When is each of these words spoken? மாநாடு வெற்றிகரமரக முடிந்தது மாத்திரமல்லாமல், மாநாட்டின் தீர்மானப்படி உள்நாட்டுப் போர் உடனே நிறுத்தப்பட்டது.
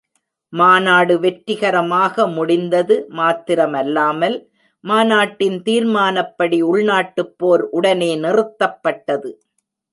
மாநாடு 0.53 1.15
வெற்றிகரமரக 1.19 2.25
முடிந்தது 2.27 2.95
மாத்திரமல்லாமல், 3.11 4.37
மாநாட்டின் 4.83 5.59
தீர்மானப்படி 5.63 6.59
உள்நாட்டுப் 6.71 7.33
போர் 7.37 7.65
உடனே 7.71 8.11
நிறுத்தப்பட்டது. 8.23 9.31